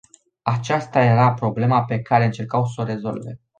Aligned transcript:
Aceasta 0.55 1.03
era 1.03 1.33
problema 1.33 1.83
pe 1.83 2.01
care 2.01 2.25
încercau 2.25 2.65
s-o 2.65 2.83
rezolve. 2.83 3.39